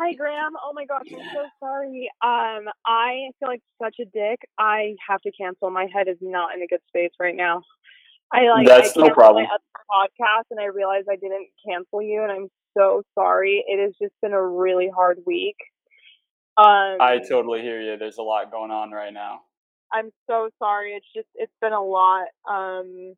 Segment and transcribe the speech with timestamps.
[0.00, 0.52] Hi, Graham.
[0.62, 2.08] Oh my gosh, I'm so sorry.
[2.22, 4.38] Um, I feel like such a dick.
[4.56, 5.70] I have to cancel.
[5.70, 7.62] My head is not in a good space right now.
[8.32, 9.44] I like That's I no problem.
[9.44, 13.64] My other podcast, and I realized I didn't cancel you, and I'm so sorry.
[13.66, 15.56] It has just been a really hard week.
[16.56, 17.96] Um, I totally hear you.
[17.96, 19.40] There's a lot going on right now.
[19.92, 20.92] I'm so sorry.
[20.92, 22.26] It's just it's been a lot.
[22.48, 23.14] Um,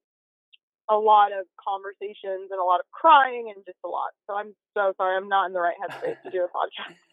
[0.90, 4.10] a lot of conversations and a lot of crying and just a lot.
[4.26, 5.16] So I'm so sorry.
[5.16, 6.96] I'm not in the right headspace to do a podcast.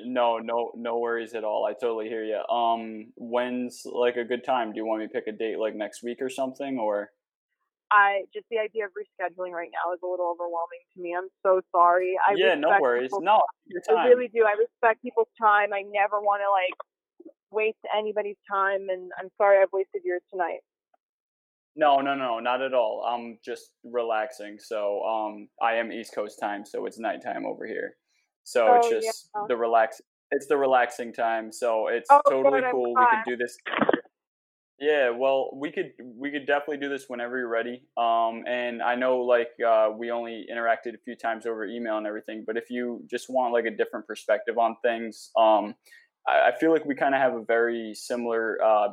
[0.00, 1.66] No, no, no worries at all.
[1.66, 2.42] I totally hear you.
[2.52, 4.72] Um, when's like a good time?
[4.72, 7.10] Do you want me to pick a date like next week or something, or?
[7.92, 11.14] I just the idea of rescheduling right now is a little overwhelming to me.
[11.16, 12.16] I'm so sorry.
[12.18, 13.10] I yeah, no worries.
[13.20, 14.42] No, your I really do.
[14.42, 15.72] I respect people's time.
[15.72, 16.74] I never want to like
[17.52, 20.66] waste anybody's time, and I'm sorry I've wasted yours tonight.
[21.76, 23.04] No, no, no, not at all.
[23.06, 24.58] I'm just relaxing.
[24.60, 27.96] So, um, I am East Coast time, so it's nighttime over here.
[28.44, 29.42] So it's Oh, just yeah.
[29.48, 30.00] the relax.
[30.30, 31.50] It's the relaxing time.
[31.50, 32.94] So it's Oh, totally good, I'm cool.
[32.94, 33.56] We could do this.
[34.78, 37.84] Yeah, well, we could we could definitely do this whenever you're ready.
[37.96, 42.06] Um, and I know like uh, we only interacted a few times over email and
[42.06, 45.74] everything, but if you just want like a different perspective on things, um,
[46.26, 48.88] I, I feel like we kind of have a very similar uh,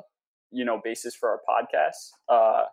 [0.51, 2.63] you know basis for our podcast uh,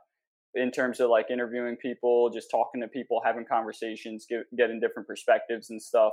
[0.54, 5.06] in terms of like interviewing people, just talking to people, having conversations, get, getting different
[5.06, 6.12] perspectives and stuff.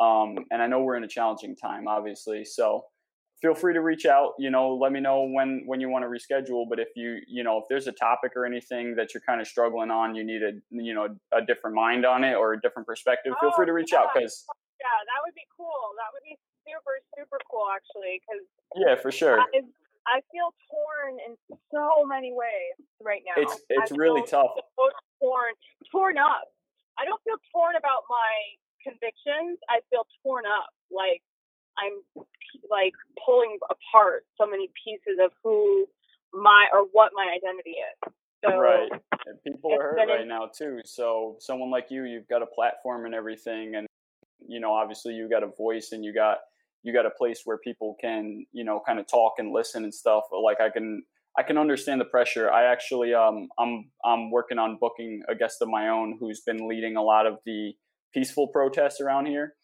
[0.00, 2.86] Um, and I know we're in a challenging time, obviously, so
[3.42, 6.08] feel free to reach out you know let me know when when you want to
[6.08, 9.40] reschedule but if you you know if there's a topic or anything that you're kind
[9.40, 12.60] of struggling on you need a you know a different mind on it or a
[12.60, 14.46] different perspective feel free to reach out because
[14.80, 15.96] Yeah, that would be cool.
[15.96, 18.44] That would be super super cool actually, because
[18.76, 19.44] yeah for sure I,
[20.06, 21.36] I feel torn in
[21.72, 23.40] so many ways right now.
[23.40, 24.84] it's it's really tough so
[25.20, 25.54] torn,
[25.90, 26.44] torn up.
[26.98, 28.32] I don't feel torn about my
[28.84, 29.58] convictions.
[29.68, 30.70] I feel torn up.
[30.92, 31.22] Like
[31.78, 32.00] I'm
[32.70, 32.92] like
[33.24, 35.86] pulling apart so many pieces of who
[36.32, 38.12] my or what my identity is.
[38.44, 38.90] So right
[39.26, 43.06] and people are hurt right now too so someone like you you've got a platform
[43.06, 43.86] and everything and
[44.46, 46.38] you know obviously you've got a voice and you got
[46.84, 49.94] you got a place where people can you know kind of talk and listen and
[49.94, 51.02] stuff like i can
[51.38, 55.60] i can understand the pressure i actually um i'm i'm working on booking a guest
[55.60, 57.72] of my own who's been leading a lot of the
[58.12, 59.54] peaceful protests around here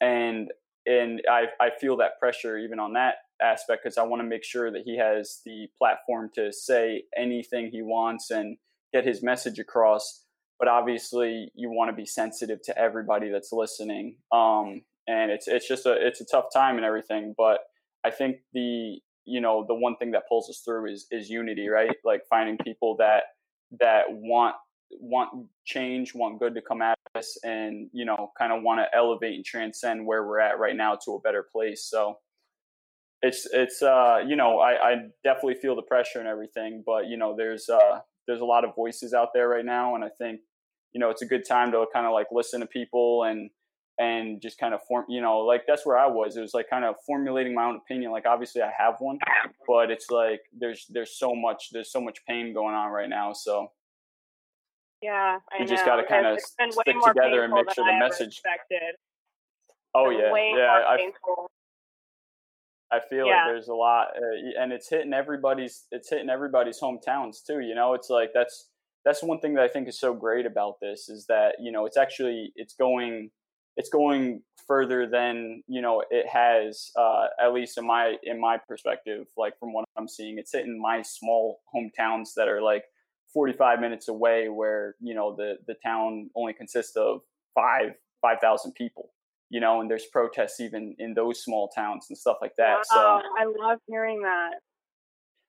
[0.00, 0.48] and
[0.86, 4.44] and i i feel that pressure even on that aspect because I want to make
[4.44, 8.56] sure that he has the platform to say anything he wants and
[8.92, 10.24] get his message across.
[10.58, 14.16] But obviously, you want to be sensitive to everybody that's listening.
[14.32, 17.34] Um, and it's it's just a it's a tough time and everything.
[17.36, 17.60] But
[18.04, 21.68] I think the you know the one thing that pulls us through is is unity,
[21.68, 21.96] right?
[22.04, 23.24] Like finding people that
[23.80, 24.54] that want
[25.00, 28.96] want change, want good to come at us, and you know kind of want to
[28.96, 31.84] elevate and transcend where we're at right now to a better place.
[31.88, 32.18] So
[33.22, 34.94] it's it's uh you know I, I
[35.24, 38.74] definitely feel the pressure and everything but you know there's uh there's a lot of
[38.74, 40.40] voices out there right now and i think
[40.92, 43.50] you know it's a good time to kind of like listen to people and
[43.98, 46.68] and just kind of form you know like that's where i was it was like
[46.68, 49.18] kind of formulating my own opinion like obviously i have one
[49.66, 53.32] but it's like there's there's so much there's so much pain going on right now
[53.32, 53.70] so
[55.02, 56.02] yeah, I We just kinda
[56.34, 58.96] It's been way stick together and make sure the I message- expected.
[59.94, 61.10] oh yeah yeah I.
[62.92, 63.44] I feel Yeah.
[63.44, 65.86] like there's a lot, uh, and it's hitting everybody's.
[65.90, 67.60] It's hitting everybody's hometowns too.
[67.60, 68.70] You know, it's like that's
[69.04, 71.84] that's one thing that I think is so great about this is that you know
[71.86, 73.30] it's actually it's going
[73.76, 78.58] it's going further than you know it has uh, at least in my in my
[78.68, 79.26] perspective.
[79.36, 82.84] Like from what I'm seeing, it's hitting my small hometowns that are like
[83.32, 87.20] 45 minutes away, where you know the the town only consists of
[87.54, 87.92] five
[88.22, 89.10] five thousand people
[89.48, 92.78] you know, and there's protests even in those small towns and stuff like that.
[92.90, 94.54] Wow, So I love hearing that.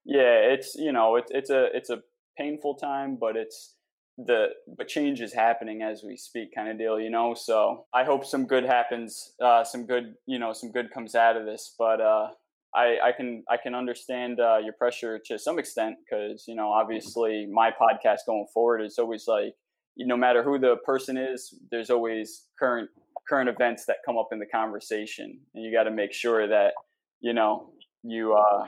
[0.06, 2.02] yeah, it's you know, it's it's a it's a
[2.38, 3.76] painful time, but it's
[4.18, 4.48] the
[4.78, 7.34] but change is happening as we speak, kind of deal, you know.
[7.36, 11.38] So I hope some good happens, uh, some good you know, some good comes out
[11.38, 11.76] of this.
[11.78, 12.30] But uh,
[12.76, 16.70] I I can I can understand uh, your pressure to some extent because you know,
[16.72, 19.54] obviously, my podcast going forward is always like
[19.98, 22.90] no matter who the person is, there's always current
[23.30, 26.74] current events that come up in the conversation, and you got to make sure that
[27.20, 27.70] you know
[28.04, 28.66] you uh,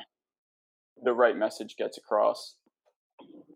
[1.03, 2.55] the right message gets across.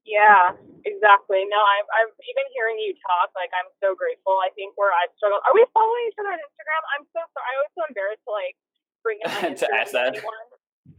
[0.03, 1.47] Yeah, exactly.
[1.47, 3.31] No, I'm, I'm even hearing you talk.
[3.39, 4.35] Like, I'm so grateful.
[4.43, 5.39] I think where I've struggled.
[5.47, 6.81] Are we following each other on Instagram?
[6.99, 7.47] I'm so sorry.
[7.47, 8.55] I was so embarrassed to like
[8.99, 10.15] bring up my To ask that.
[10.15, 10.47] anyone.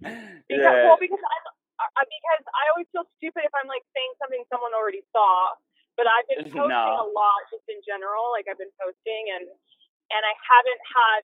[0.48, 1.44] Because, yeah, Well, because I'm
[1.80, 5.56] uh, because I always feel stupid if I'm like saying something someone already saw.
[5.96, 7.04] But I've been posting No.
[7.04, 8.28] a lot just in general.
[8.32, 11.20] Like I've been posting and and I haven't had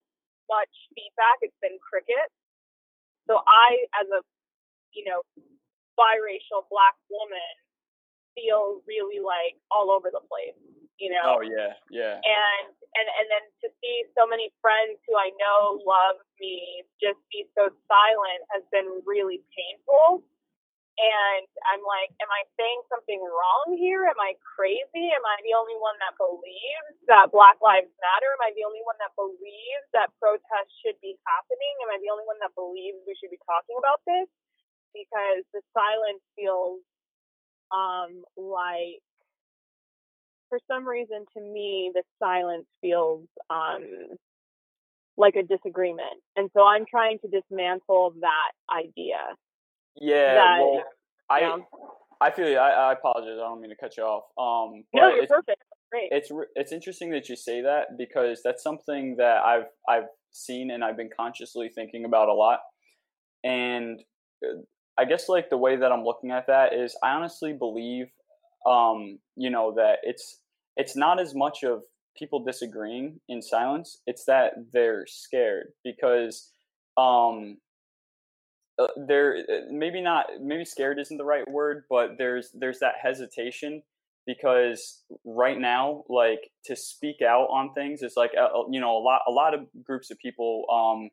[0.48, 1.40] much feedback.
[1.44, 2.28] It's been cricket.
[3.28, 4.20] So I, as a,
[4.96, 5.22] you know,
[5.94, 7.52] biracial black woman,
[8.40, 10.56] feel really like all over the place.
[10.96, 11.36] You know.
[11.36, 12.16] Oh yeah, yeah.
[12.20, 17.20] And and and then to see so many friends who I know love me just
[17.32, 20.24] be so silent has been really painful
[21.00, 24.04] and I'm like, am I saying something wrong here?
[24.04, 25.08] Am I crazy?
[25.16, 28.30] Am I the only one that believes that Black Lives Matter?
[28.36, 31.74] Am I the only one that believes that protests should be happening?
[31.88, 34.28] Am I the only one that believes we should be talking about this?
[34.92, 36.84] Because the silence feels
[37.72, 39.00] um, like,
[40.48, 43.84] for some reason, to me, the silence feels um,
[45.16, 46.22] like a disagreement.
[46.36, 49.36] And so I'm trying to dismantle that idea
[49.96, 50.84] yeah, that, well,
[51.28, 51.58] I.
[52.22, 53.32] I feel I, I apologize.
[53.32, 54.24] I don't mean to cut you off.
[54.36, 55.62] Um, no, you're it's, perfect.
[55.90, 56.08] Great.
[56.10, 60.84] It's it's interesting that you say that because that's something that I've I've seen and
[60.84, 62.60] I've been consciously thinking about a lot.
[63.42, 64.00] And
[64.44, 64.60] uh,
[65.00, 68.06] I guess like the way that I'm looking at that is I honestly believe,
[68.66, 70.40] um, you know, that it's
[70.76, 71.82] it's not as much of
[72.16, 74.02] people disagreeing in silence.
[74.06, 76.50] It's that they're scared because
[76.98, 77.56] um,
[78.80, 82.94] uh, there uh, maybe not maybe scared isn't the right word but there's there's that
[83.02, 83.82] hesitation
[84.26, 88.96] because right now like to speak out on things is like a, uh, you know
[88.96, 91.10] a lot a lot of groups of people um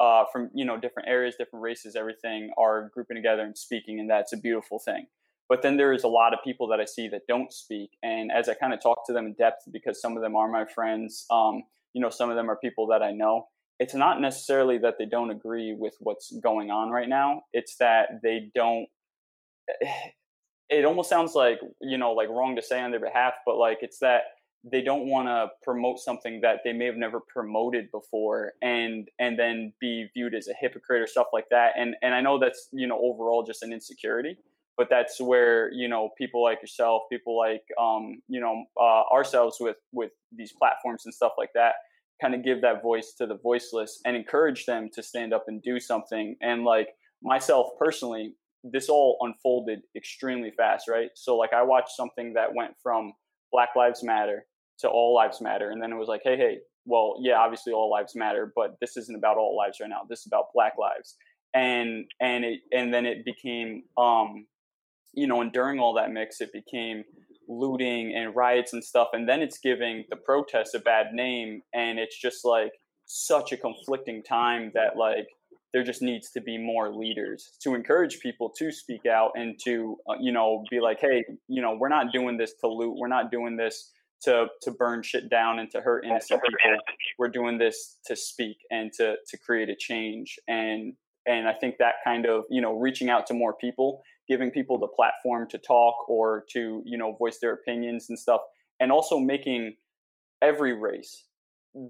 [0.00, 4.10] uh from you know different areas different races everything are grouping together and speaking and
[4.10, 5.06] that's a beautiful thing
[5.48, 8.48] but then there's a lot of people that i see that don't speak and as
[8.48, 11.26] i kind of talk to them in depth because some of them are my friends
[11.30, 11.62] um
[11.92, 13.46] you know some of them are people that i know
[13.80, 17.44] it's not necessarily that they don't agree with what's going on right now.
[17.52, 18.86] It's that they don't.
[20.72, 23.78] It almost sounds like you know, like wrong to say on their behalf, but like
[23.82, 24.20] it's that
[24.64, 29.38] they don't want to promote something that they may have never promoted before, and and
[29.38, 31.72] then be viewed as a hypocrite or stuff like that.
[31.76, 34.36] And and I know that's you know overall just an insecurity,
[34.76, 39.58] but that's where you know people like yourself, people like um you know uh, ourselves
[39.60, 41.74] with with these platforms and stuff like that
[42.20, 45.62] kind of give that voice to the voiceless and encourage them to stand up and
[45.62, 46.36] do something.
[46.42, 46.88] And like
[47.22, 51.08] myself personally, this all unfolded extremely fast, right?
[51.14, 53.14] So like I watched something that went from
[53.52, 54.44] Black Lives Matter
[54.80, 57.90] to All Lives Matter, and then it was like, hey, hey, well, yeah, obviously all
[57.90, 60.00] lives matter, but this isn't about all lives right now.
[60.08, 61.16] This is about Black lives,
[61.54, 64.46] and and it and then it became, um,
[65.12, 67.04] you know, and during all that mix, it became
[67.50, 69.08] looting and riots and stuff.
[69.12, 71.62] And then it's giving the protests a bad name.
[71.74, 72.72] And it's just like
[73.06, 75.26] such a conflicting time that like
[75.72, 79.96] there just needs to be more leaders to encourage people to speak out and to
[80.08, 82.96] uh, you know be like hey you know we're not doing this to loot.
[82.96, 83.90] We're not doing this
[84.22, 86.78] to to burn shit down and to hurt innocent people.
[87.18, 90.38] We're doing this to speak and to to create a change.
[90.48, 90.94] And
[91.26, 94.78] and i think that kind of you know reaching out to more people giving people
[94.78, 98.40] the platform to talk or to you know voice their opinions and stuff
[98.80, 99.74] and also making
[100.42, 101.24] every race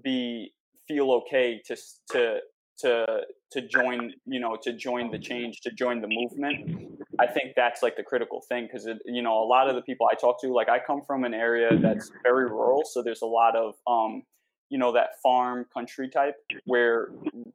[0.03, 0.51] be
[0.87, 1.75] feel okay to
[2.09, 2.39] to
[2.77, 3.05] to
[3.51, 6.90] to join you know to join the change to join the movement
[7.21, 10.07] i think that's like the critical thing because you know a lot of the people
[10.11, 13.25] i talk to like i come from an area that's very rural so there's a
[13.25, 14.23] lot of um
[14.69, 16.35] you know that farm country type
[16.65, 17.09] where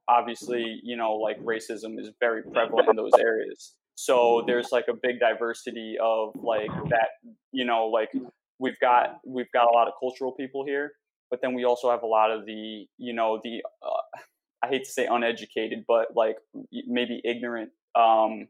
[0.07, 3.75] obviously you know like racism is very prevalent in those areas.
[3.97, 7.09] So there's like a big diversity of like that,
[7.51, 8.11] you know, like
[8.59, 10.93] we've got we've got a lot of cultural people here,
[11.31, 14.21] but then we also have a lot of the, you know, the uh,
[14.63, 16.37] I hate to say uneducated, but like
[16.87, 18.49] maybe ignorant, um,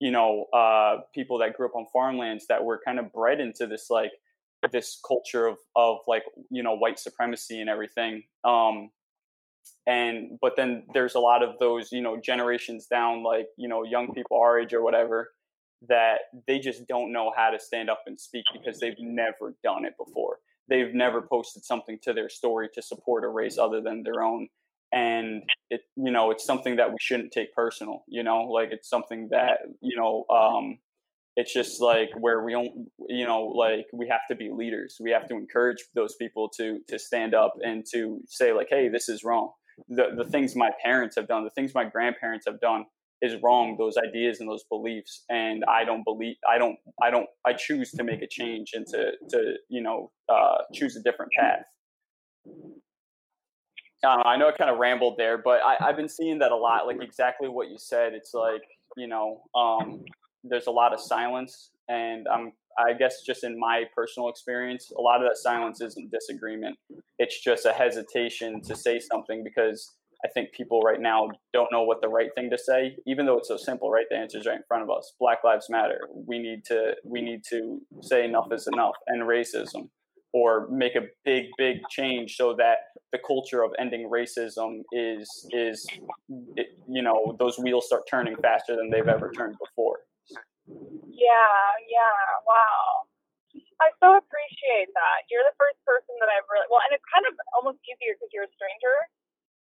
[0.00, 3.66] you know, uh, people that grew up on farmlands that were kind of bred into
[3.66, 4.12] this like
[4.72, 8.22] this culture of of like you know white supremacy and everything.
[8.44, 8.90] Um,
[9.86, 13.84] and but then there's a lot of those you know generations down like you know
[13.84, 15.30] young people our age or whatever
[15.88, 19.84] that they just don't know how to stand up and speak because they've never done
[19.84, 20.38] it before
[20.68, 24.48] they've never posted something to their story to support a race other than their own
[24.92, 28.88] and it you know it's something that we shouldn't take personal you know like it's
[28.88, 30.78] something that you know um
[31.36, 34.96] it's just like where we don't you know like we have to be leaders.
[34.98, 38.88] We have to encourage those people to to stand up and to say like hey
[38.88, 39.52] this is wrong.
[39.88, 42.86] The the things my parents have done the things my grandparents have done
[43.22, 47.26] is wrong those ideas and those beliefs and i don't believe i don't i don't
[47.46, 51.32] i choose to make a change and to to you know uh, choose a different
[51.32, 51.64] path
[54.08, 56.52] I, know, I know I kind of rambled there, but I, I've been seeing that
[56.52, 56.86] a lot.
[56.86, 58.12] Like exactly what you said.
[58.12, 58.62] It's like
[58.96, 60.04] you know, um,
[60.44, 65.00] there's a lot of silence, and I'm I guess just in my personal experience, a
[65.00, 66.76] lot of that silence isn't disagreement.
[67.18, 69.94] It's just a hesitation to say something because
[70.24, 73.38] I think people right now don't know what the right thing to say, even though
[73.38, 74.06] it's so simple, right?
[74.10, 75.12] The answer's right in front of us.
[75.18, 76.00] Black Lives Matter.
[76.12, 79.88] We need to we need to say enough is enough and racism
[80.36, 85.24] or make a big big change so that the culture of ending racism is
[85.56, 85.80] is
[86.60, 90.04] it, you know those wheels start turning faster than they've ever turned before.
[91.08, 93.08] Yeah yeah wow.
[93.80, 95.24] I so appreciate that.
[95.32, 98.28] You're the first person that i've really well and it's kind of almost easier because
[98.36, 98.96] you're a stranger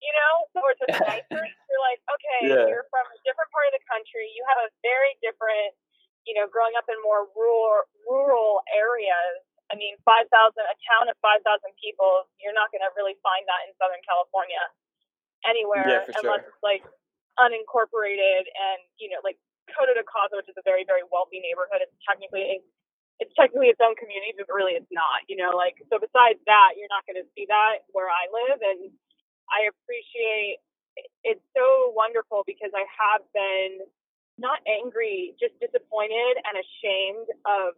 [0.02, 0.34] you know?
[0.52, 1.38] So it's just nicer
[1.70, 2.66] you're like okay yeah.
[2.66, 4.26] you're from a different part of the country.
[4.34, 5.70] You have a very different
[6.26, 11.16] you know growing up in more rural rural areas I mean, 5,000, a town of
[11.24, 11.40] 5,000
[11.80, 14.60] people, you're not going to really find that in Southern California
[15.48, 16.52] anywhere yeah, unless sure.
[16.52, 16.84] it's like
[17.40, 19.40] unincorporated and, you know, like
[19.72, 21.80] Coto de Caza, which is a very, very wealthy neighborhood.
[21.80, 22.60] It's technically,
[23.20, 26.76] it's technically its own community, but really it's not, you know, like, so besides that,
[26.76, 28.60] you're not going to see that where I live.
[28.60, 28.92] And
[29.48, 30.60] I appreciate
[31.24, 33.82] it's so wonderful because I have been
[34.38, 37.74] not angry, just disappointed and ashamed of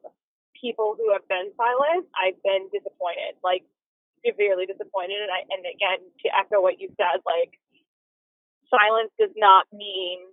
[0.61, 3.65] people who have been silent, I've been disappointed, like
[4.25, 5.21] severely disappointed.
[5.21, 7.57] And I, and again, to echo what you said, like
[8.69, 10.27] silence does not mean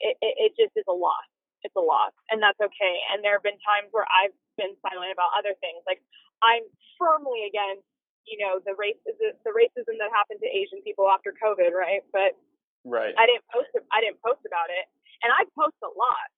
[0.00, 1.26] it, it, it just is a loss.
[1.66, 2.94] It's a loss, and that's okay.
[3.10, 5.82] And there have been times where I've been silent about other things.
[5.90, 5.98] Like
[6.38, 6.62] I'm
[6.94, 7.82] firmly against,
[8.30, 12.06] you know, the race the, the racism that happened to Asian people after COVID, right?
[12.14, 12.38] But
[12.86, 13.74] right, I didn't post.
[13.90, 14.86] I didn't post about it,
[15.26, 16.30] and I post a lot.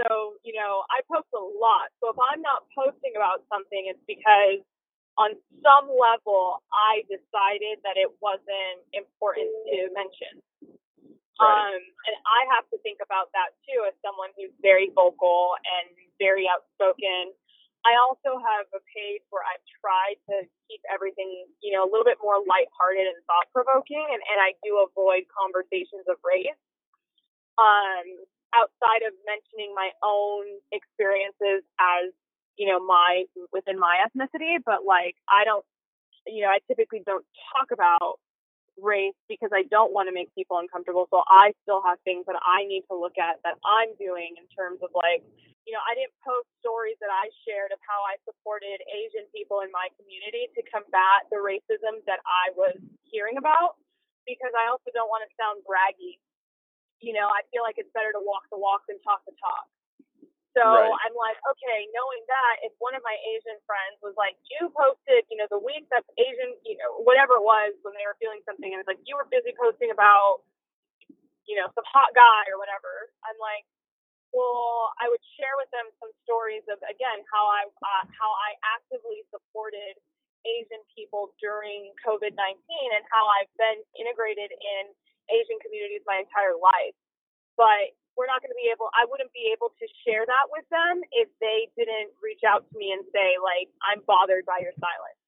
[0.00, 1.92] So, you know, I post a lot.
[2.00, 4.64] So if I'm not posting about something, it's because
[5.20, 10.40] on some level I decided that it wasn't important to mention.
[11.36, 11.76] Right.
[11.76, 15.92] Um, and I have to think about that too as someone who's very vocal and
[16.16, 17.36] very outspoken.
[17.82, 22.06] I also have a page where I've tried to keep everything, you know, a little
[22.06, 26.54] bit more lighthearted and thought provoking, and, and I do avoid conversations of race.
[27.58, 28.06] Um,
[28.54, 32.12] outside of mentioning my own experiences as
[32.56, 35.64] you know my within my ethnicity but like i don't
[36.26, 38.20] you know i typically don't talk about
[38.80, 42.36] race because i don't want to make people uncomfortable so i still have things that
[42.44, 45.20] i need to look at that i'm doing in terms of like
[45.68, 49.60] you know i didn't post stories that i shared of how i supported asian people
[49.60, 53.76] in my community to combat the racism that i was hearing about
[54.24, 56.16] because i also don't want to sound braggy
[57.02, 59.66] you know, I feel like it's better to walk the walk than talk the talk.
[60.52, 60.84] So right.
[60.84, 65.24] I'm like, okay, knowing that, if one of my Asian friends was like, you posted,
[65.32, 68.44] you know, the week that Asian, you know, whatever it was when they were feeling
[68.44, 70.44] something, and it's like you were busy posting about,
[71.48, 73.08] you know, some hot guy or whatever.
[73.24, 73.64] I'm like,
[74.36, 78.56] well, I would share with them some stories of again how I uh, how I
[78.76, 79.96] actively supported
[80.44, 84.84] Asian people during COVID 19 and how I've been integrated in
[85.32, 86.94] Asian communities my entire life.
[87.56, 90.68] But we're not going to be able, I wouldn't be able to share that with
[90.68, 94.76] them if they didn't reach out to me and say, like, I'm bothered by your
[94.76, 95.20] silence.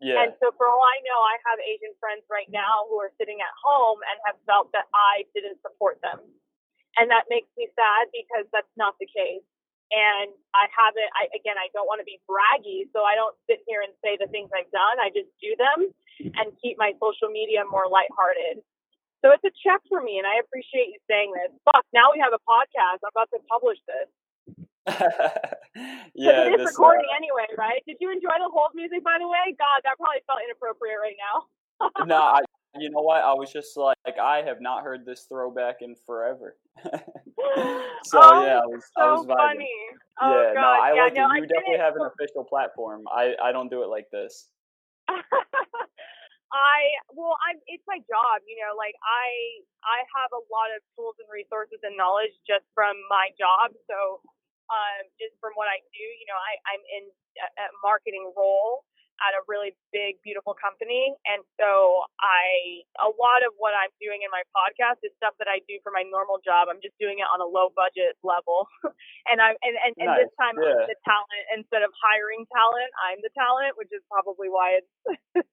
[0.00, 0.28] Yeah.
[0.28, 3.40] And so, for all I know, I have Asian friends right now who are sitting
[3.40, 6.20] at home and have felt that I didn't support them.
[7.00, 9.44] And that makes me sad because that's not the case.
[9.88, 13.62] And I haven't, I, again, I don't want to be braggy, so I don't sit
[13.64, 15.00] here and say the things I've done.
[15.00, 16.34] I just do them mm-hmm.
[16.42, 18.66] and keep my social media more lighthearted.
[19.24, 21.50] So it's a check for me, and I appreciate you saying this.
[21.64, 23.00] Fuck, now we have a podcast.
[23.02, 24.08] I'm about to publish this.
[26.14, 27.82] yeah, it is this, recording uh, anyway, right?
[27.86, 29.50] Did you enjoy the whole music, by the way?
[29.58, 32.06] God, that probably felt inappropriate right now.
[32.06, 32.40] no, I,
[32.78, 33.22] you know what?
[33.22, 36.56] I was just like, like, I have not heard this throwback in forever.
[36.84, 39.36] so oh, yeah, I was, so I was vibing.
[39.36, 39.76] funny.
[40.22, 40.60] Oh, yeah, God.
[40.60, 41.36] no, I yeah, like no, it.
[41.36, 43.02] You I definitely have an official platform.
[43.10, 44.50] I, I don't do it like this.
[46.54, 46.78] I
[47.12, 47.58] well, I'm.
[47.68, 48.72] It's my job, you know.
[48.78, 49.28] Like I,
[49.84, 53.74] I have a lot of tools and resources and knowledge just from my job.
[53.90, 54.22] So,
[54.72, 57.04] um, just from what I do, you know, I, I'm in
[57.42, 58.86] a, a marketing role
[59.24, 64.22] at a really big, beautiful company, and so I, a lot of what I'm doing
[64.24, 66.68] in my podcast is stuff that I do for my normal job.
[66.68, 68.68] I'm just doing it on a low budget level,
[69.30, 70.28] and I'm, and and, and nice.
[70.28, 70.72] this time yeah.
[70.72, 72.90] I'm the talent instead of hiring talent.
[73.00, 74.92] I'm the talent, which is probably why it's.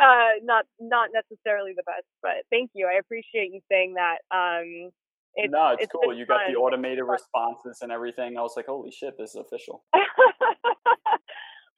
[0.00, 2.88] uh, not not necessarily the best, but thank you.
[2.88, 4.24] I appreciate you saying that.
[4.32, 4.92] Um,
[5.34, 6.14] it's, no, it's, it's cool.
[6.14, 8.36] You got the automated responses and everything.
[8.36, 9.82] I was like, holy shit, this is official.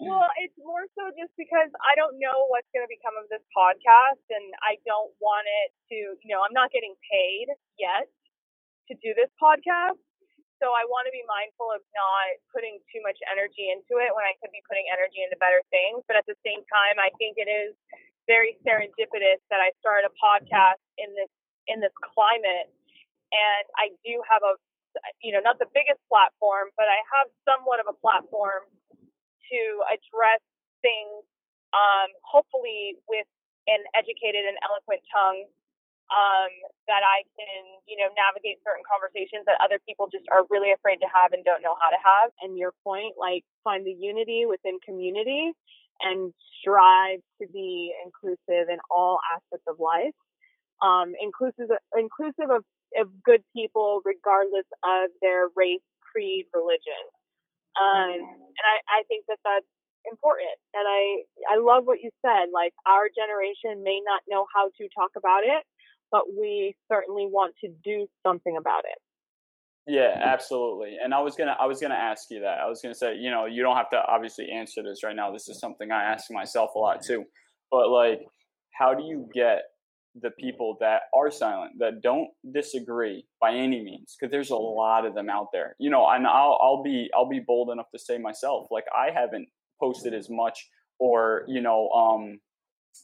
[0.02, 3.44] well, it's more so just because I don't know what's going to become of this
[3.54, 6.18] podcast, and I don't want it to.
[6.22, 7.46] You know, I'm not getting paid
[7.78, 8.10] yet
[8.90, 10.00] to do this podcast.
[10.62, 14.24] So I want to be mindful of not putting too much energy into it when
[14.24, 16.00] I could be putting energy into better things.
[16.06, 17.74] But at the same time, I think it is
[18.26, 21.30] very serendipitous that I started a podcast in this
[21.70, 22.68] in this climate,
[23.32, 24.58] and I do have a
[25.22, 28.66] you know not the biggest platform, but I have somewhat of a platform
[29.50, 29.60] to
[29.90, 30.40] address
[30.80, 31.24] things,
[31.72, 33.26] um, hopefully with
[33.66, 35.48] an educated and eloquent tongue
[36.12, 36.52] um,
[36.84, 41.00] that I can, you know, navigate certain conversations that other people just are really afraid
[41.00, 42.28] to have and don't know how to have.
[42.44, 45.56] And your point, like find the unity within community
[46.04, 50.14] and strive to be inclusive in all aspects of life.
[50.84, 52.62] Um, inclusive, inclusive of,
[53.00, 57.00] of good people, regardless of their race, creed, religion.
[57.74, 59.66] Um, and I, I think that that's
[60.06, 60.54] important.
[60.74, 62.52] And I, I love what you said.
[62.52, 65.64] Like our generation may not know how to talk about it,
[66.10, 68.98] but we certainly want to do something about it.
[69.86, 70.96] Yeah, absolutely.
[71.02, 72.58] And I was gonna I was gonna ask you that.
[72.60, 75.30] I was gonna say, you know, you don't have to obviously answer this right now.
[75.30, 77.24] This is something I ask myself a lot too.
[77.70, 78.20] But like,
[78.72, 79.62] how do you get
[80.20, 84.16] the people that are silent, that don't disagree by any means?
[84.18, 85.76] Because there's a lot of them out there.
[85.78, 89.10] You know, and I'll I'll be I'll be bold enough to say myself, like I
[89.10, 89.48] haven't
[89.80, 90.68] posted as much
[90.98, 92.38] or, you know, um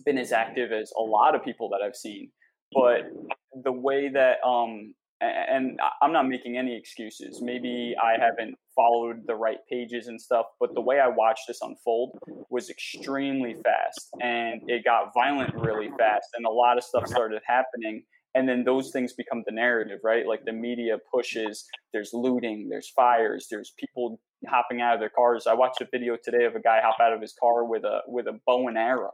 [0.05, 2.31] been as active as a lot of people that I've seen
[2.73, 3.11] but
[3.65, 7.41] the way that um and I'm not making any excuses.
[7.43, 11.61] Maybe I haven't followed the right pages and stuff, but the way I watched this
[11.63, 17.07] unfold was extremely fast and it got violent really fast and a lot of stuff
[17.07, 18.03] started happening
[18.35, 20.27] and then those things become the narrative, right?
[20.27, 25.47] Like the media pushes, there's looting, there's fires, there's people hopping out of their cars.
[25.47, 28.01] I watched a video today of a guy hop out of his car with a
[28.07, 29.13] with a bow and arrow.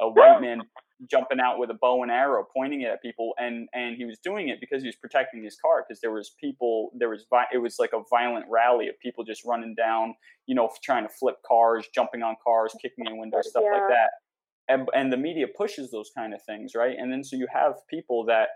[0.00, 0.62] A white man
[1.08, 4.18] jumping out with a bow and arrow pointing it at people and and he was
[4.22, 7.58] doing it because he was protecting his car because there was people there was it
[7.58, 10.14] was like a violent rally of people just running down
[10.46, 13.78] you know trying to flip cars jumping on cars kicking in windows stuff yeah.
[13.78, 14.10] like that
[14.68, 17.74] and and the media pushes those kind of things right and then so you have
[17.88, 18.48] people that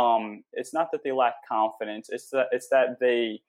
[0.00, 3.40] um it's not that they lack confidence it's that it's that they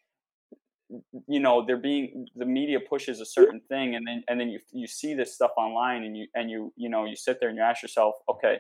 [1.28, 4.60] you know they're being the media pushes a certain thing and then and then you
[4.72, 7.58] you see this stuff online and you and you you know you sit there and
[7.58, 8.58] you ask yourself okay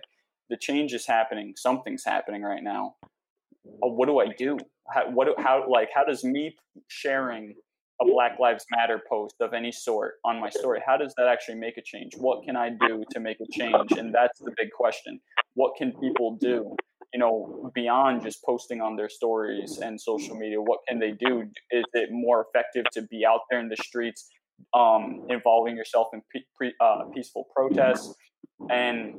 [0.50, 1.54] the change is happening.
[1.56, 2.96] Something's happening right now.
[3.66, 4.58] Uh, what do i do?
[4.92, 6.56] How, what how like how does me
[6.88, 7.54] sharing
[8.02, 11.56] a black lives matter post of any sort on my story how does that actually
[11.56, 12.14] make a change?
[12.18, 13.92] What can i do to make a change?
[13.92, 15.20] And that's the big question.
[15.54, 16.76] What can people do
[17.14, 21.44] you know, beyond just posting on their stories and social media, what can they do?
[21.72, 24.30] Is it more effective to be out there in the streets,
[24.74, 26.22] um, involving yourself in
[26.56, 28.14] pre- uh, peaceful protests?
[28.70, 29.16] And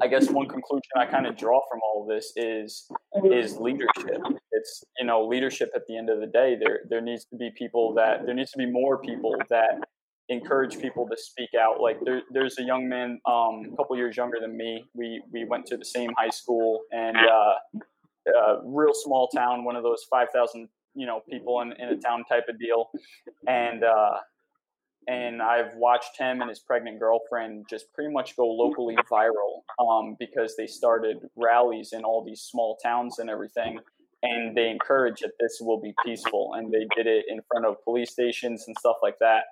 [0.00, 2.90] I guess one conclusion I kind of draw from all of this is
[3.24, 4.20] is leadership.
[4.52, 6.56] It's you know leadership at the end of the day.
[6.62, 9.80] There there needs to be people that there needs to be more people that
[10.30, 11.80] encourage people to speak out.
[11.80, 14.84] Like there, there's a young man, um, a couple years younger than me.
[14.94, 17.54] We we went to the same high school and uh,
[18.26, 21.96] a real small town, one of those five thousand you know people in, in a
[21.96, 22.90] town type of deal,
[23.46, 24.18] and uh,
[25.08, 30.16] and I've watched him and his pregnant girlfriend just pretty much go locally viral um,
[30.18, 33.80] because they started rallies in all these small towns and everything.
[34.22, 37.82] And they encourage that this will be peaceful, and they did it in front of
[37.82, 39.44] police stations and stuff like that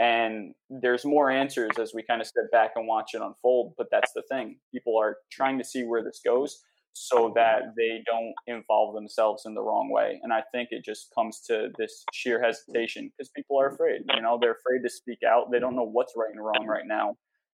[0.00, 3.86] and there's more answers as we kind of step back and watch it unfold but
[3.90, 4.56] that's the thing.
[4.72, 6.60] People are trying to see where this goes
[6.96, 10.20] so that they don't involve themselves in the wrong way.
[10.22, 14.22] And i think it just comes to this sheer hesitation because people are afraid you
[14.22, 15.50] know they're afraid to speak out.
[15.50, 17.16] They don't know what's right and wrong right now.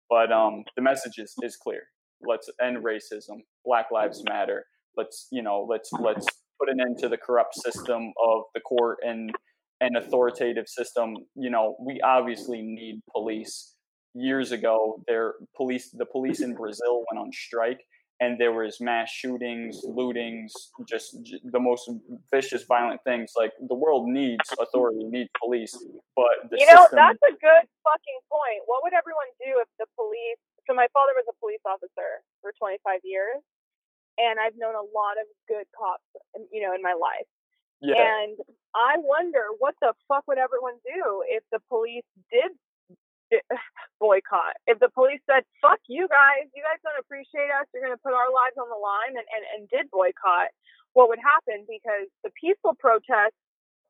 [0.08, 1.82] But um, the message is, is clear.
[2.22, 3.42] Let's end racism.
[3.64, 4.64] Black lives matter.
[4.96, 6.26] Let's you know let's let's
[6.58, 9.30] put an end to the corrupt system of the court and
[9.80, 13.72] an authoritative system, you know, we obviously need police.
[14.14, 17.84] Years ago, their police, the police in Brazil went on strike,
[18.20, 20.52] and there was mass shootings, lootings,
[20.88, 21.90] just the most
[22.32, 23.32] vicious, violent things.
[23.36, 25.76] Like the world needs authority, needs police,
[26.16, 26.96] but you know system...
[26.96, 28.64] that's a good fucking point.
[28.64, 30.40] What would everyone do if the police?
[30.64, 33.44] So my father was a police officer for 25 years,
[34.16, 36.08] and I've known a lot of good cops,
[36.50, 37.28] you know, in my life.
[37.80, 38.00] Yeah.
[38.00, 38.36] And
[38.74, 42.52] I wonder what the fuck would everyone do if the police did
[44.00, 44.56] boycott.
[44.66, 48.02] If the police said, fuck you guys, you guys don't appreciate us, you're going to
[48.02, 50.52] put our lives on the line and, and, and did boycott,
[50.92, 51.66] what would happen?
[51.68, 53.36] Because the peaceful protests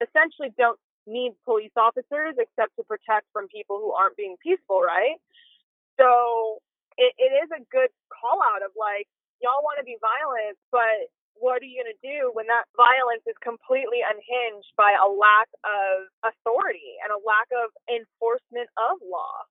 [0.03, 5.16] essentially don't need police officers except to protect from people who aren't being peaceful, right?
[6.01, 6.59] So
[6.99, 9.07] it, it is a good call out of like,
[9.38, 13.25] y'all want to be violent, but what are you going to do when that violence
[13.29, 19.44] is completely unhinged by a lack of authority and a lack of enforcement of law?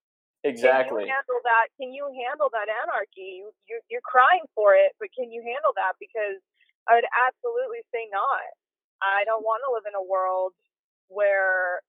[0.46, 1.02] Exactly.
[1.02, 1.66] Can you handle that?
[1.82, 3.42] Can you handle that anarchy?
[3.42, 5.98] You, you you're crying for it, but can you handle that?
[5.98, 6.38] Because
[6.86, 8.46] I would absolutely say not.
[9.02, 10.54] I don't want to live in a world
[11.10, 11.82] where,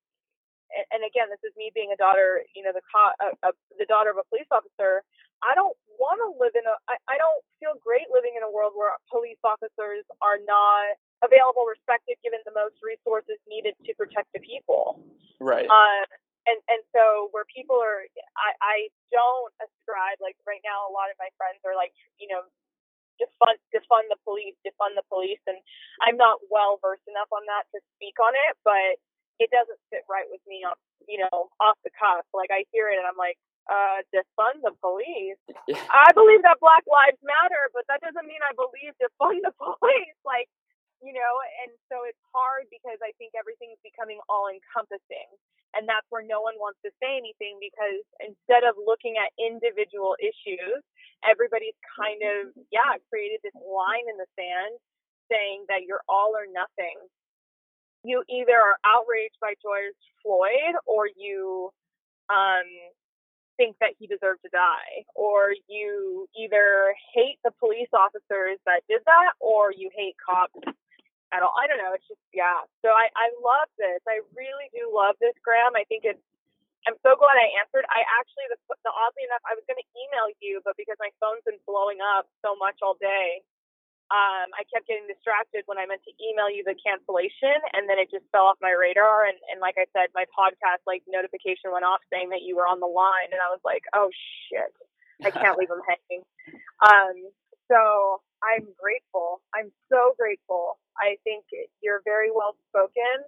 [0.73, 3.85] and again, this is me being a daughter, you know, the co- uh, uh, the
[3.85, 5.05] daughter of a police officer.
[5.44, 6.75] I don't want to live in a.
[6.88, 11.64] I, I don't feel great living in a world where police officers are not available,
[11.64, 15.01] respected, given the most resources needed to protect the people.
[15.40, 15.68] Right.
[15.68, 16.05] Uh,
[16.46, 18.07] and and so where people are
[18.38, 18.77] I, I
[19.11, 22.46] don't ascribe like right now a lot of my friends are like you know
[23.18, 25.59] defund defund the police defund the police and
[26.01, 28.96] I'm not well versed enough on that to speak on it but
[29.42, 30.79] it doesn't sit right with me on
[31.11, 33.37] you know off the cuff like I hear it and I'm like
[33.71, 35.41] uh defund the police.
[35.67, 35.83] Yeah.
[35.91, 40.19] I believe that Black Lives Matter but that doesn't mean I believe defund the police.
[40.25, 40.49] Like
[41.03, 41.33] you know
[41.67, 45.29] and so it's hard because I think everything's becoming all encompassing
[45.75, 50.15] and that's where no one wants to say anything because instead of looking at individual
[50.23, 50.81] issues
[51.27, 54.79] everybody's kind of yeah created this line in the sand
[55.31, 56.97] saying that you're all or nothing.
[58.05, 61.71] You either are outraged by george floyd or you
[62.31, 62.69] um
[63.57, 69.01] think that he deserved to die or you either hate the police officers that did
[69.05, 70.57] that or you hate cops
[71.35, 71.53] at all.
[71.59, 71.92] I don't know.
[71.97, 72.62] It's just yeah.
[72.85, 74.01] So I I love this.
[74.07, 75.75] I really do love this, Graham.
[75.75, 76.23] I think it's.
[76.87, 77.83] I'm so glad I answered.
[77.90, 81.11] I actually, the, the oddly enough, I was going to email you, but because my
[81.19, 83.42] phone's been blowing up so much all day,
[84.07, 87.99] um, I kept getting distracted when I meant to email you the cancellation, and then
[87.99, 89.27] it just fell off my radar.
[89.27, 92.71] And, and like I said, my podcast like notification went off saying that you were
[92.71, 94.07] on the line, and I was like, oh
[94.47, 94.71] shit,
[95.27, 96.23] I can't leave them hanging.
[96.79, 97.16] Um,
[97.66, 99.42] so I'm grateful.
[99.51, 100.79] I'm so grateful.
[100.95, 101.51] I think
[101.83, 103.27] you're very well spoken.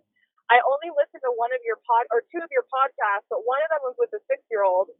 [0.48, 3.60] I only listened to one of your pod or two of your podcasts, but one
[3.66, 4.94] of them was with a six year old.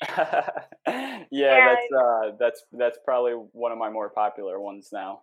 [1.30, 5.22] yeah, that's uh, that's that's probably one of my more popular ones now.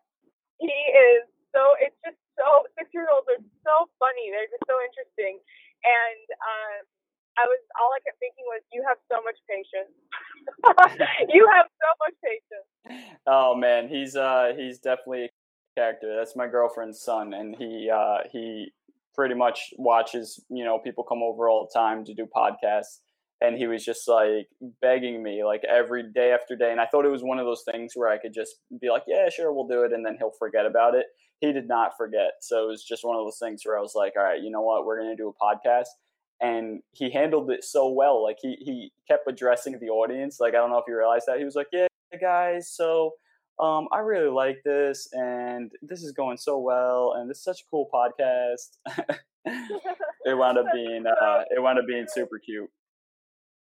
[0.59, 1.61] He is so.
[1.81, 2.63] It's just so.
[2.77, 4.31] Six year olds are so funny.
[4.31, 5.39] They're just so interesting,
[5.83, 6.87] and um,
[7.37, 9.91] I was all I kept thinking was, you have so much patience.
[11.33, 13.19] you have so much patience.
[13.27, 15.29] Oh man, he's uh he's definitely a
[15.75, 16.15] character.
[16.15, 18.71] That's my girlfriend's son, and he uh he
[19.13, 22.99] pretty much watches you know people come over all the time to do podcasts
[23.41, 24.47] and he was just like
[24.81, 27.63] begging me like every day after day and i thought it was one of those
[27.69, 30.31] things where i could just be like yeah sure we'll do it and then he'll
[30.37, 31.05] forget about it
[31.39, 33.93] he did not forget so it was just one of those things where i was
[33.95, 35.87] like all right you know what we're going to do a podcast
[36.41, 40.57] and he handled it so well like he he kept addressing the audience like i
[40.57, 41.87] don't know if you realize that he was like yeah
[42.19, 43.13] guys so
[43.59, 47.59] um, I really like this, and this is going so well, and this is such
[47.59, 48.77] a cool podcast.
[49.45, 52.69] it wound up being uh, it wound up being super cute.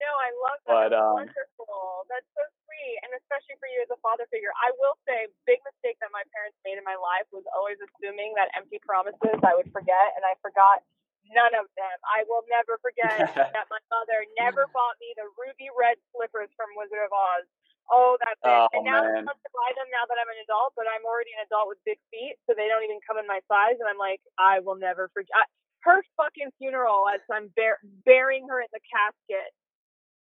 [0.09, 0.73] No, I love that.
[0.73, 2.09] But, That's um, wonderful.
[2.09, 4.57] That's so sweet, and especially for you as a father figure.
[4.57, 8.33] I will say, big mistake that my parents made in my life was always assuming
[8.41, 10.81] that empty promises I would forget, and I forgot
[11.29, 11.97] none of them.
[12.09, 13.21] I will never forget
[13.53, 17.45] that my mother never bought me the ruby red slippers from Wizard of Oz.
[17.93, 18.49] Oh, that's it.
[18.49, 19.29] Oh, and now man.
[19.29, 21.81] I'm to buy them now that I'm an adult, but I'm already an adult with
[21.85, 23.81] big feet, so they don't even come in my size.
[23.81, 25.49] And I'm like, I will never forget
[25.89, 29.49] her fucking funeral as I'm bur- burying her in the casket.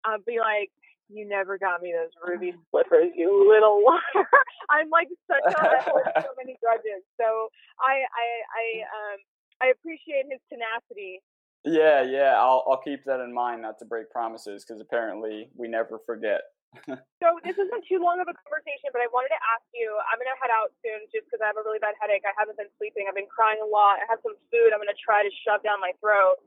[0.06, 0.72] I'll be like,
[1.10, 4.26] you never got me those ruby slippers, you little liar.
[4.70, 7.02] I'm like such a I hold so many grudges.
[7.18, 7.50] So
[7.82, 9.18] I I I um
[9.62, 11.22] I appreciate his tenacity.
[11.66, 15.68] Yeah, yeah, I'll I'll keep that in mind, not to break promises, because apparently we
[15.68, 16.42] never forget.
[17.20, 19.92] So this isn't too long of a conversation, but I wanted to ask you.
[20.08, 22.24] I'm gonna head out soon just because I have a really bad headache.
[22.24, 23.12] I haven't been sleeping.
[23.12, 24.00] I've been crying a lot.
[24.00, 24.72] I have some food.
[24.72, 26.40] I'm gonna try to shove down my throat.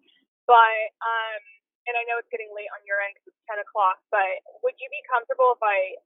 [0.48, 1.40] But um,
[1.86, 3.98] and I know it's getting late on your end because it's 10 o'clock.
[4.14, 5.98] But would you be comfortable if I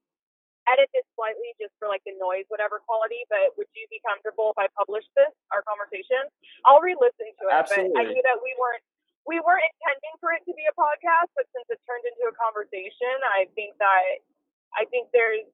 [0.66, 3.22] edit this slightly just for like the noise, whatever quality?
[3.28, 6.28] But would you be comfortable if I publish this our conversation?
[6.64, 7.52] I'll re-listen to it.
[7.52, 8.16] But I Absolutely.
[8.16, 8.84] knew that we weren't
[9.26, 12.34] we weren't intending for it to be a podcast, but since it turned into a
[12.38, 14.22] conversation, I think that
[14.72, 15.44] I think there's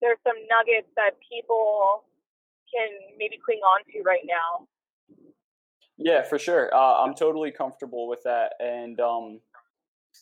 [0.00, 2.06] there's some nuggets that people
[2.70, 4.70] can maybe cling on to right now.
[6.00, 6.74] Yeah, for sure.
[6.74, 8.54] Uh, I'm totally comfortable with that.
[8.58, 9.40] And um,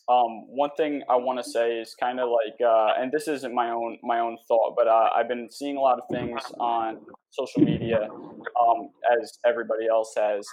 [0.09, 3.53] um, one thing I want to say is kind of like, uh, and this isn't
[3.53, 6.97] my own my own thought, but uh, I've been seeing a lot of things on
[7.29, 8.89] social media, um,
[9.21, 10.47] as everybody else has.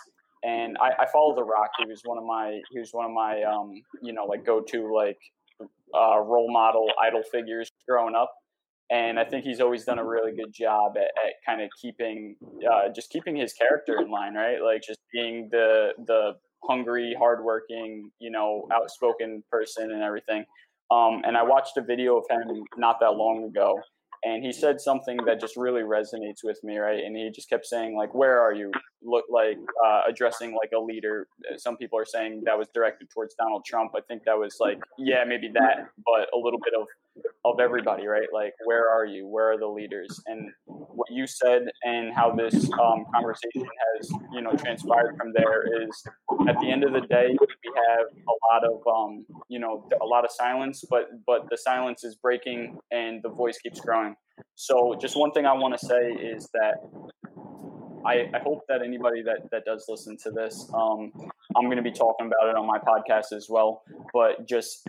[0.45, 1.71] And I, I follow The Rock.
[1.79, 3.73] He was one of my he was one of my um,
[4.03, 5.19] you know like go to like
[5.95, 8.33] uh, role model idol figures growing up.
[8.91, 12.37] And I think he's always done a really good job at, at kind of keeping,
[12.71, 14.63] uh, just keeping his character in line, right?
[14.63, 20.45] Like just being the the hungry, hardworking, you know, outspoken person and everything.
[20.91, 23.81] Um, and I watched a video of him not that long ago,
[24.25, 27.03] and he said something that just really resonates with me, right?
[27.05, 28.71] And he just kept saying like, "Where are you?"
[29.03, 31.27] Look like uh, addressing like a leader.
[31.59, 33.93] Some people are saying that was directed towards Donald Trump.
[33.97, 36.87] I think that was like, yeah, maybe that, but a little bit of
[37.45, 38.29] of everybody, right?
[38.33, 39.27] Like, where are you?
[39.27, 40.21] Where are the leaders?
[40.27, 40.51] And
[40.97, 46.05] what you said and how this um, conversation has, you know, transpired from there is,
[46.49, 50.05] at the end of the day, we have a lot of, um, you know, a
[50.05, 54.17] lot of silence, but but the silence is breaking and the voice keeps growing.
[54.55, 56.77] So, just one thing I want to say is that
[58.05, 61.11] I, I, hope that anybody that, that does listen to this, um,
[61.57, 63.83] I'm going to be talking about it on my podcast as well.
[64.13, 64.89] But just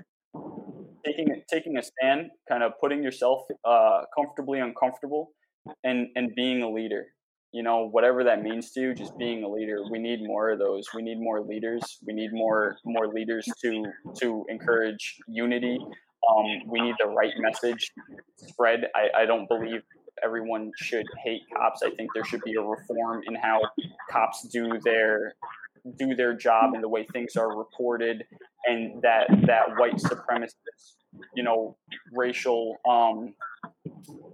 [1.05, 5.31] taking taking a stand, kind of putting yourself uh, comfortably uncomfortable,
[5.83, 7.07] and and being a leader.
[7.53, 9.79] You know, whatever that means to you, just being a leader.
[9.89, 10.85] We need more of those.
[10.93, 11.81] We need more leaders.
[12.05, 13.85] We need more more leaders to
[14.19, 15.79] to encourage unity.
[16.29, 17.91] Um, we need the right message
[18.35, 18.87] spread.
[18.95, 19.81] I, I don't believe
[20.23, 21.81] everyone should hate cops.
[21.83, 23.61] I think there should be a reform in how
[24.11, 25.35] cops do their
[25.97, 28.25] do their job and the way things are reported
[28.65, 30.95] and that that white supremacist
[31.35, 31.77] you know
[32.13, 33.33] racial um,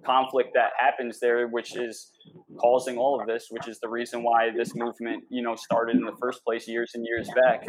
[0.05, 2.11] conflict that happens there, which is
[2.57, 6.05] causing all of this, which is the reason why this movement you know started in
[6.05, 7.65] the first place years and years back.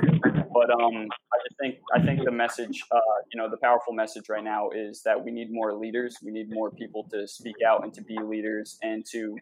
[0.54, 3.00] But um, I think I think the message, uh,
[3.32, 6.16] you know, the powerful message right now is that we need more leaders.
[6.22, 9.36] We need more people to speak out and to be leaders and to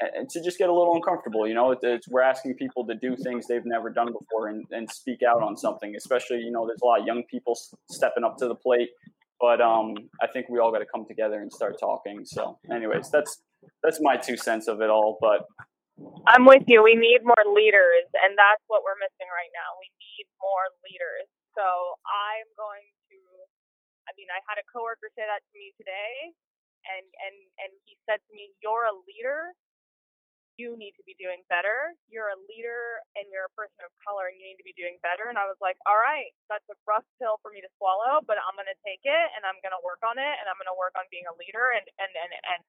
[0.00, 1.46] and to just get a little uncomfortable.
[1.46, 4.90] You know, it's, we're asking people to do things they've never done before and, and
[4.90, 5.94] speak out on something.
[5.96, 7.58] Especially, you know, there's a lot of young people
[7.90, 8.90] stepping up to the plate.
[9.44, 9.92] But um,
[10.24, 12.24] I think we all got to come together and start talking.
[12.24, 13.44] So, anyways, that's
[13.84, 15.20] that's my two cents of it all.
[15.20, 15.44] But
[16.32, 16.80] I'm with you.
[16.80, 19.76] We need more leaders, and that's what we're missing right now.
[19.76, 21.28] We need more leaders.
[21.52, 21.60] So
[22.08, 23.18] I'm going to.
[24.08, 26.32] I mean, I had a coworker say that to me today,
[26.88, 27.36] and and
[27.68, 29.52] and he said to me, "You're a leader
[30.56, 31.94] you need to be doing better.
[32.06, 35.02] You're a leader and you're a person of color and you need to be doing
[35.02, 35.26] better.
[35.26, 38.38] And I was like, all right, that's a rough pill for me to swallow, but
[38.38, 40.70] I'm going to take it and I'm going to work on it and I'm going
[40.70, 42.62] to work on being a leader and, and, and, and,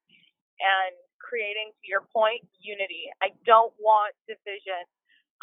[0.62, 3.10] and creating, to your point, unity.
[3.22, 4.82] I don't want division.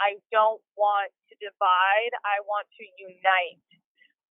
[0.01, 2.13] I don't want to divide.
[2.27, 3.63] I want to unite.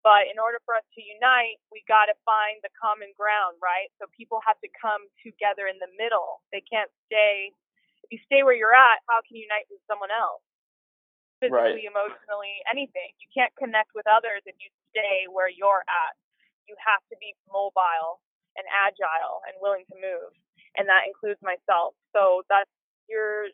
[0.03, 3.87] But in order for us to unite, we got to find the common ground, right?
[4.03, 6.43] So people have to come together in the middle.
[6.51, 7.55] They can't stay
[8.11, 10.43] you stay where you're at, how can you unite with someone else?
[11.39, 11.91] Physically, right.
[11.91, 13.11] emotionally, anything.
[13.19, 16.13] You can't connect with others if you stay where you're at.
[16.67, 18.23] You have to be mobile
[18.55, 20.31] and agile and willing to move.
[20.79, 21.93] And that includes myself.
[22.15, 22.71] So that's
[23.11, 23.51] you're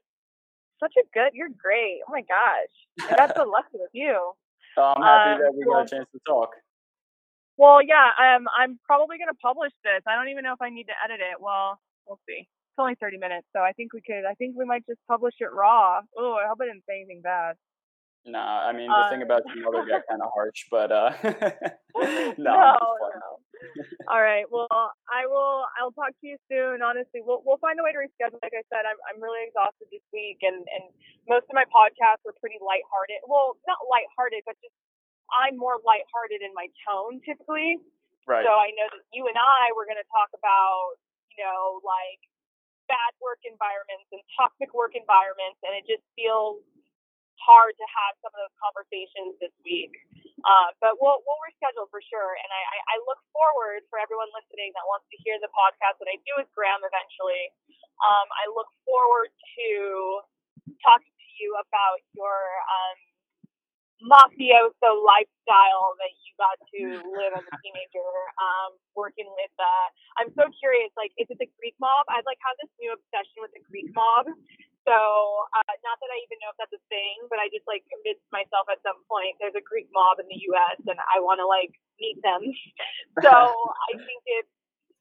[0.78, 2.06] such a good you're great.
[2.06, 2.76] Oh my gosh.
[3.10, 4.38] I got so lucky with you.
[4.78, 6.54] Oh, I'm happy um, that we got a chance to talk.
[7.58, 10.00] Well, yeah, um, I'm probably going to publish this.
[10.08, 11.42] I don't even know if I need to edit it.
[11.42, 12.48] Well, we'll see
[12.80, 14.26] only 30 minutes, so I think we could.
[14.26, 16.02] I think we might just publish it raw.
[16.18, 17.56] Oh, I hope I didn't say anything bad.
[18.28, 21.16] Nah, I mean the uh, thing about your mother got kind of harsh, but uh,
[22.36, 23.32] no, no, no.
[24.12, 24.44] All right.
[24.52, 24.68] Well,
[25.08, 25.64] I will.
[25.80, 26.84] I'll talk to you soon.
[26.84, 28.44] Honestly, we'll we'll find a way to reschedule.
[28.44, 30.92] Like I said, I'm I'm really exhausted this week, and and
[31.32, 33.24] most of my podcasts were pretty lighthearted.
[33.24, 34.76] Well, not lighthearted, but just
[35.32, 37.80] I'm more lighthearted in my tone typically.
[38.28, 38.46] Right.
[38.46, 41.02] So I know that you and I were going to talk about,
[41.34, 42.22] you know, like
[42.90, 46.60] bad work environments and toxic work environments, and it just feels
[47.40, 49.96] hard to have some of those conversations this week.
[50.44, 54.72] Uh, but we'll we'll reschedule for sure, and I, I look forward for everyone listening
[54.76, 57.52] that wants to hear the podcast that I do with Graham eventually.
[58.00, 59.70] Um, I look forward to
[60.80, 62.40] talking to you about your
[62.72, 62.98] um,
[64.04, 66.80] mafioso lifestyle that you got to
[67.20, 68.10] live as a teenager
[68.40, 69.88] um, working with uh
[70.20, 72.08] i'm so curious like is it the greek mob?
[72.08, 74.32] I've like had this new obsession with the greek mob.
[74.88, 77.84] So uh, not that i even know if that's a thing but i just like
[77.92, 81.44] convinced myself at some point there's a greek mob in the us and i want
[81.44, 82.42] to like meet them.
[83.20, 84.54] So i think it's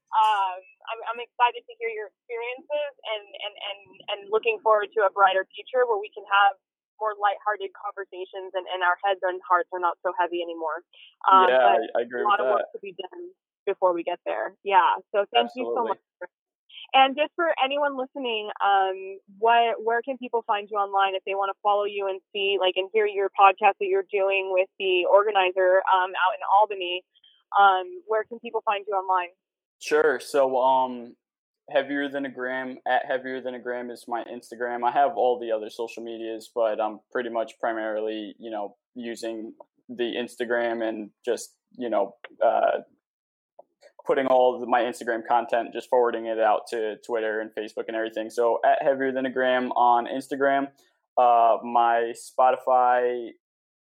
[0.09, 0.57] um,
[0.89, 5.11] I'm, I'm excited to hear your experiences and, and, and, and looking forward to a
[5.13, 6.57] brighter future where we can have
[6.99, 10.83] more lighthearted conversations and, and our heads and hearts are not so heavy anymore.
[11.25, 12.21] Um, yeah, I, I, agree.
[12.21, 13.31] A lot of work to be done
[13.65, 14.53] before we get there.
[14.63, 14.99] Yeah.
[15.11, 15.73] So thank Absolutely.
[15.73, 16.03] you so much.
[16.93, 21.35] And just for anyone listening, um, what where can people find you online if they
[21.35, 24.67] want to follow you and see like and hear your podcast that you're doing with
[24.79, 27.03] the organizer um, out in Albany?
[27.59, 29.29] Um, where can people find you online?
[29.79, 30.19] Sure.
[30.19, 31.15] So um,
[31.71, 35.39] heavier than a gram at heavier than a gram is my instagram i have all
[35.39, 39.53] the other social medias but i'm pretty much primarily you know using
[39.89, 42.79] the instagram and just you know, uh,
[44.05, 48.29] putting all my Instagram content, just forwarding it out to Twitter and Facebook and everything.
[48.29, 50.67] So at heavier than a gram on Instagram,
[51.17, 53.29] uh, my Spotify,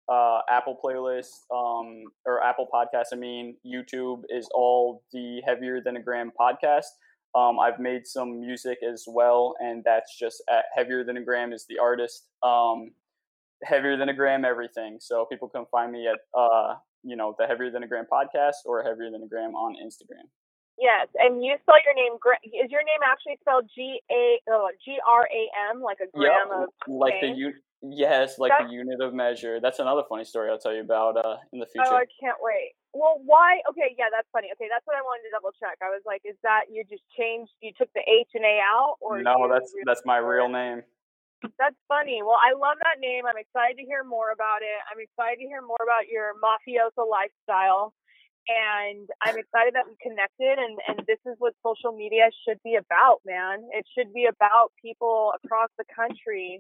[0.10, 5.98] uh, Apple playlist, um, or Apple podcast, I mean, YouTube is all the heavier than
[5.98, 6.86] a gram podcast.
[7.36, 11.52] Um, I've made some music as well, and that's just at heavier than a gram
[11.52, 12.28] is the artist.
[12.44, 12.92] Um,
[13.64, 14.98] heavier than a gram, everything.
[15.00, 18.66] So people can find me at uh, you know the heavier than a gram podcast
[18.66, 20.30] or heavier than a gram on Instagram.
[20.80, 22.18] Yes, and you spell your name.
[22.44, 26.34] Is your name actually spelled G A oh, G R A M like a gram
[26.50, 29.60] yep, of like the u- yes, like That's, the unit of measure.
[29.62, 31.88] That's another funny story I'll tell you about uh, in the future.
[31.90, 32.74] Oh, I can't wait.
[32.94, 33.60] Well, why?
[33.74, 34.54] Okay, yeah, that's funny.
[34.54, 35.82] Okay, that's what I wanted to double check.
[35.82, 37.52] I was like, is that you just changed?
[37.58, 39.50] You took the H and A out, or no?
[39.50, 40.86] That's that's my real name.
[41.60, 42.24] That's funny.
[42.24, 43.26] Well, I love that name.
[43.28, 44.80] I'm excited to hear more about it.
[44.88, 47.92] I'm excited to hear more about your mafioso lifestyle.
[48.48, 52.76] And I'm excited that we connected and, and this is what social media should be
[52.76, 53.64] about, man.
[53.72, 56.60] It should be about people across the country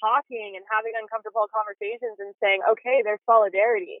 [0.00, 4.00] talking and having uncomfortable conversations and saying, okay, there's solidarity.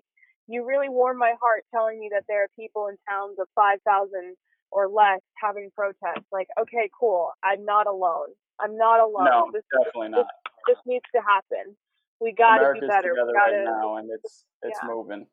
[0.52, 4.36] You really warmed my heart telling me that there are people in towns of 5,000
[4.70, 6.28] or less having protests.
[6.30, 7.30] Like, okay, cool.
[7.42, 8.36] I'm not alone.
[8.60, 9.24] I'm not alone.
[9.24, 10.26] No, this, definitely not.
[10.68, 11.74] This, this, needs to happen.
[12.20, 13.16] We got to be better.
[13.16, 14.88] Together gotta, right now, and it's it's yeah.
[14.88, 15.26] moving.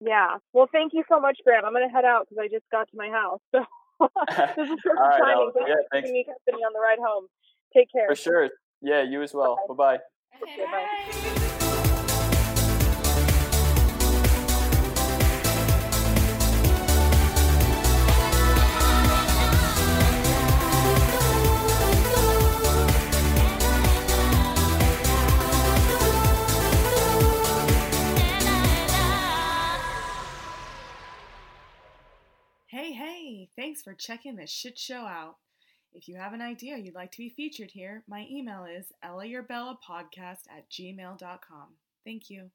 [0.00, 0.38] Yeah.
[0.54, 1.64] Well, thank you so much, Gram.
[1.64, 3.40] I'm gonna head out because I just got to my house.
[3.96, 4.08] So
[4.56, 5.52] this is perfect right, timing.
[5.54, 6.10] Thanks yeah, thanks.
[6.10, 7.28] for company on the ride home.
[7.72, 8.08] Take care.
[8.08, 8.50] For sure.
[8.82, 9.56] Yeah, you as well.
[9.68, 9.98] Bye bye.
[10.72, 11.40] bye.
[32.74, 35.36] Hey, hey, thanks for checking this shit show out.
[35.92, 40.40] If you have an idea you'd like to be featured here, my email is ellaurbellapodcast
[40.50, 41.68] at gmail.com.
[42.04, 42.50] Thank you.